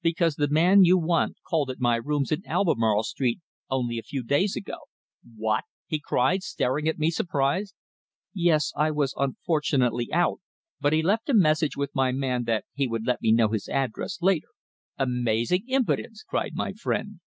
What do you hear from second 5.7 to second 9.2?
he cried, staring at me surprised. "Yes, I was